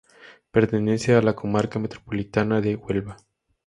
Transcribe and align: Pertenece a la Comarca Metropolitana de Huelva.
Pertenece 0.49 1.13
a 1.13 1.21
la 1.21 1.35
Comarca 1.35 1.77
Metropolitana 1.77 2.59
de 2.59 2.75
Huelva. 2.75 3.17